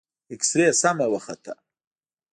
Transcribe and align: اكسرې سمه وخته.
اكسرې 0.33 0.67
سمه 0.81 1.05
وخته. 1.13 1.53